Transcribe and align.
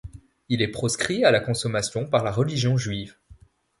Il 0.49 0.63
est 0.63 0.71
proscrit 0.71 1.23
à 1.25 1.29
la 1.29 1.39
consommation 1.39 2.07
par 2.07 2.23
la 2.23 2.31
religion 2.31 2.75
juive. 2.75 3.19